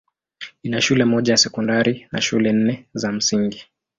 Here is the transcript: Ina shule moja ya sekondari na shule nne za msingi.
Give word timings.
Ina 0.63 0.81
shule 0.81 1.05
moja 1.05 1.33
ya 1.33 1.37
sekondari 1.37 2.07
na 2.11 2.21
shule 2.21 2.53
nne 2.53 2.85
za 2.93 3.11
msingi. 3.11 3.65